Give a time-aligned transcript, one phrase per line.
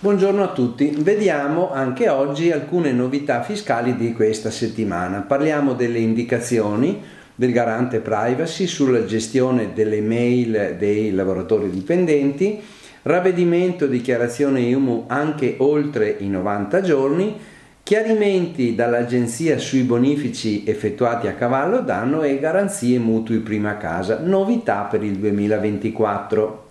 [0.00, 5.20] Buongiorno a tutti, vediamo anche oggi alcune novità fiscali di questa settimana.
[5.20, 7.02] Parliamo delle indicazioni
[7.34, 12.58] del garante privacy sulla gestione delle mail dei lavoratori dipendenti,
[13.02, 17.38] ravvedimento dichiarazione IUMU anche oltre i 90 giorni,
[17.84, 25.04] chiarimenti dall'agenzia sui bonifici effettuati a cavallo d'anno e garanzie mutui prima casa, novità per
[25.04, 26.68] il 2024.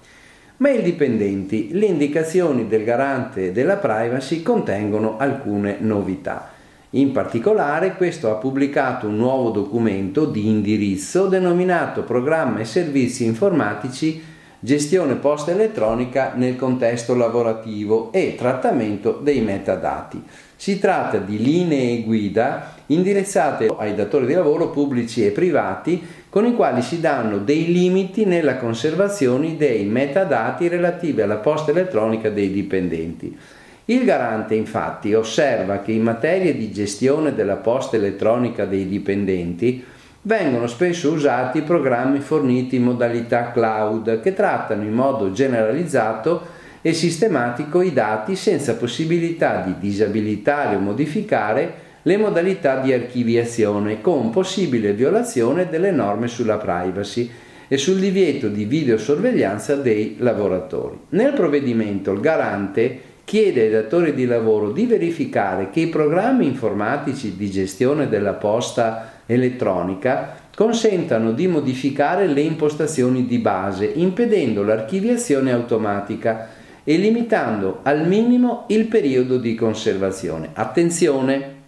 [0.57, 6.49] Mail dipendenti, le indicazioni del garante della privacy contengono alcune novità.
[6.91, 14.32] In particolare questo ha pubblicato un nuovo documento di indirizzo denominato Programma e Servizi Informatici
[14.63, 20.23] Gestione Posta Elettronica nel contesto lavorativo e trattamento dei metadati.
[20.55, 26.55] Si tratta di linee guida indirizzate ai datori di lavoro pubblici e privati con i
[26.55, 33.37] quali si danno dei limiti nella conservazione dei metadati relativi alla posta elettronica dei dipendenti.
[33.83, 39.83] Il garante infatti osserva che in materia di gestione della posta elettronica dei dipendenti
[40.23, 47.81] vengono spesso usati programmi forniti in modalità cloud che trattano in modo generalizzato e sistematico
[47.81, 55.69] i dati senza possibilità di disabilitare o modificare le modalità di archiviazione con possibile violazione
[55.69, 57.29] delle norme sulla privacy
[57.69, 60.99] e sul divieto di videosorveglianza dei lavoratori.
[61.09, 67.37] Nel provvedimento il garante chiede ai datori di lavoro di verificare che i programmi informatici
[67.37, 76.49] di gestione della posta elettronica consentano di modificare le impostazioni di base, impedendo l'archiviazione automatica
[76.83, 80.49] e limitando al minimo il periodo di conservazione.
[80.53, 81.61] Attenzione!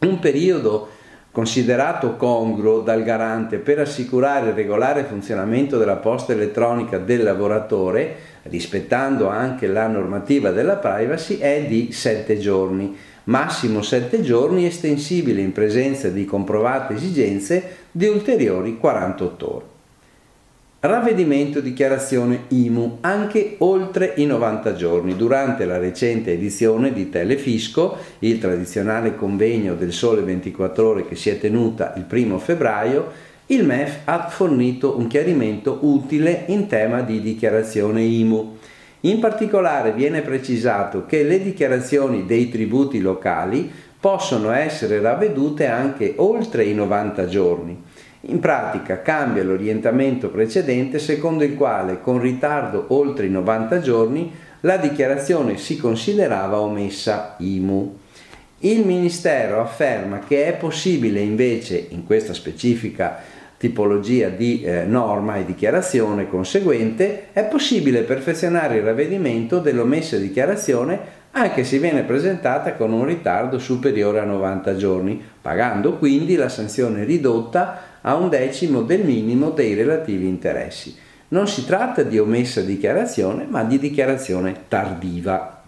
[0.00, 0.88] Un periodo
[1.30, 9.28] considerato congruo dal garante per assicurare il regolare funzionamento della posta elettronica del lavoratore, rispettando
[9.28, 12.96] anche la normativa della privacy, è di 7 giorni,
[13.30, 19.64] massimo 7 giorni estensibile in presenza di comprovate esigenze di ulteriori 48 ore.
[20.80, 25.14] Ravvedimento dichiarazione IMU anche oltre i 90 giorni.
[25.14, 31.30] Durante la recente edizione di Telefisco, il tradizionale convegno del Sole 24 ore che si
[31.30, 37.20] è tenuta il primo febbraio, il MEF ha fornito un chiarimento utile in tema di
[37.20, 38.56] dichiarazione IMU.
[39.00, 46.64] In particolare viene precisato che le dichiarazioni dei tributi locali possono essere ravvedute anche oltre
[46.64, 47.82] i 90 giorni
[48.24, 54.30] in pratica cambia l'orientamento precedente secondo il quale con ritardo oltre i 90 giorni
[54.60, 57.96] la dichiarazione si considerava omessa IMU.
[58.58, 63.22] Il Ministero afferma che è possibile invece in questa specifica
[63.60, 71.62] tipologia di eh, norma e dichiarazione conseguente, è possibile perfezionare il ravvedimento dell'omessa dichiarazione anche
[71.62, 77.98] se viene presentata con un ritardo superiore a 90 giorni, pagando quindi la sanzione ridotta
[78.00, 80.96] a un decimo del minimo dei relativi interessi.
[81.28, 85.59] Non si tratta di omessa dichiarazione, ma di dichiarazione tardiva.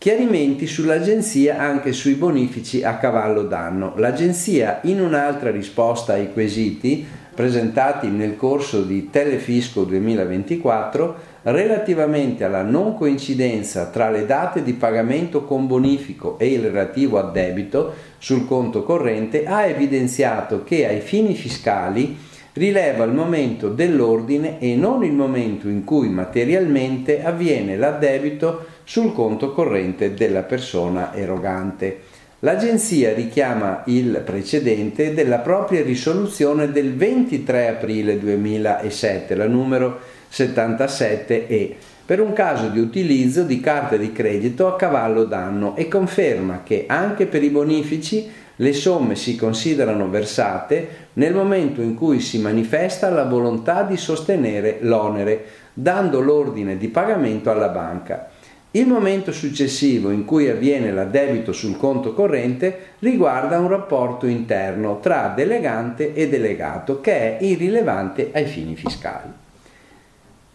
[0.00, 3.94] Chiarimenti sull'agenzia anche sui bonifici a cavallo d'anno.
[3.96, 7.04] L'agenzia, in un'altra risposta ai quesiti
[7.34, 15.42] presentati nel corso di Telefisco 2024, relativamente alla non coincidenza tra le date di pagamento
[15.42, 22.16] con bonifico e il relativo addebito sul conto corrente, ha evidenziato che ai fini fiscali
[22.52, 29.52] rileva il momento dell'ordine e non il momento in cui materialmente avviene l'addebito sul conto
[29.52, 32.00] corrente della persona erogante.
[32.38, 40.00] L'agenzia richiama il precedente della propria risoluzione del 23 aprile 2007, la numero
[40.32, 41.74] 77E,
[42.06, 46.86] per un caso di utilizzo di carte di credito a cavallo d'anno e conferma che
[46.88, 53.10] anche per i bonifici le somme si considerano versate nel momento in cui si manifesta
[53.10, 58.30] la volontà di sostenere l'onere, dando l'ordine di pagamento alla banca.
[58.72, 65.32] Il momento successivo in cui avviene l'addebito sul conto corrente riguarda un rapporto interno tra
[65.34, 69.30] delegante e delegato che è irrilevante ai fini fiscali.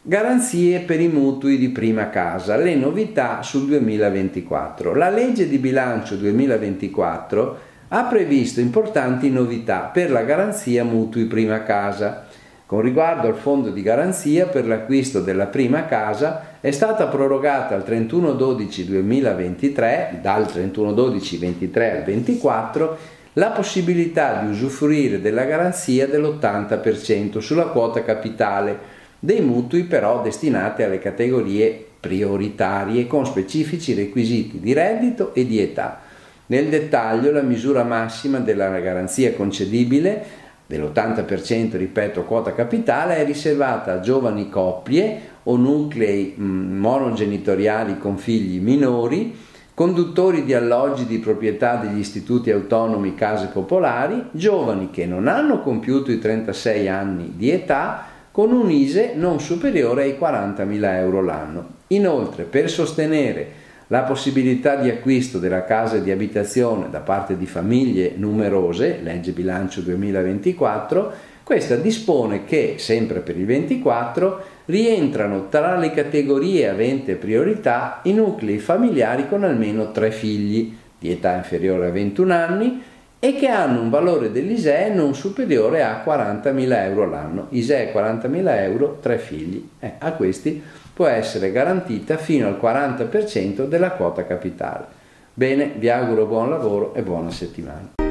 [0.04, 4.94] Garanzie per i mutui di prima casa, le novità sul 2024.
[4.94, 7.58] La legge di bilancio 2024
[7.88, 12.28] ha previsto importanti novità per la garanzia mutui prima casa.
[12.68, 17.84] Con riguardo al fondo di garanzia per l'acquisto della prima casa è stata prorogata al
[17.86, 22.98] 31-12-2023, dal 31-12-23 al 24,
[23.34, 28.80] la possibilità di usufruire della garanzia dell'80% sulla quota capitale
[29.20, 36.00] dei mutui però destinati alle categorie prioritarie con specifici requisiti di reddito e di età.
[36.46, 40.24] Nel dettaglio la misura massima della garanzia concedibile
[40.66, 48.60] dell'80% ripeto quota capitale è riservata a giovani coppie o nuclei mm, monogenitoriali con figli
[48.60, 49.36] minori
[49.74, 56.12] conduttori di alloggi di proprietà degli istituti autonomi case popolari, giovani che non hanno compiuto
[56.12, 61.68] i 36 anni di età con un ISE non superiore ai 40.000 euro l'anno.
[61.88, 68.14] Inoltre, per sostenere la possibilità di acquisto della casa di abitazione da parte di famiglie
[68.16, 71.12] numerose, legge bilancio 2024,
[71.44, 78.60] questa dispone che, sempre per il 24, rientrano tra le categorie avente priorità i nuclei
[78.60, 82.84] familiari con almeno tre figli di età inferiore a 21 anni
[83.20, 87.48] e che hanno un valore dell'ISEE non superiore a 40.000 euro l'anno.
[87.52, 89.66] ISEE 40.000 euro, tre figli.
[89.80, 90.62] Eh, a questi
[90.94, 94.86] può essere garantita fino al 40% della quota capitale.
[95.34, 98.03] Bene, vi auguro buon lavoro e buona settimana.